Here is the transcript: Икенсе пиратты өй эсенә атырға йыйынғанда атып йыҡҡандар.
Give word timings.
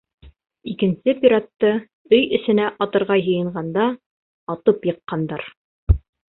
Икенсе 0.69 1.13
пиратты 1.25 1.73
өй 2.17 2.25
эсенә 2.39 2.71
атырға 2.87 3.19
йыйынғанда 3.27 3.87
атып 4.57 4.93
йыҡҡандар. 4.93 5.49